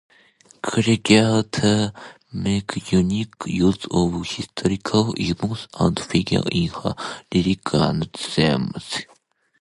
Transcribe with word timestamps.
Creager 0.63 1.93
makes 2.33 2.91
unique 2.91 3.35
use 3.45 3.85
of 3.91 4.25
historical 4.25 5.13
events 5.15 5.67
and 5.79 5.99
figures 5.99 6.43
in 6.51 6.69
her 6.69 6.95
lyrics 7.31 7.73
and 7.75 8.11
themes. 8.11 9.05